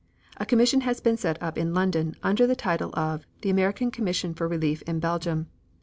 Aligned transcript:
A 0.37 0.47
commission 0.47 0.81
has 0.81 0.99
been 0.99 1.15
set 1.15 1.39
up 1.43 1.59
in 1.59 1.75
London, 1.75 2.15
under 2.23 2.47
the 2.47 2.55
title 2.55 2.89
of 2.95 3.27
The 3.43 3.51
American 3.51 3.91
Commission 3.91 4.33
for 4.33 4.47
Relief 4.47 4.81
in 4.87 4.99
Belgium. 4.99 5.45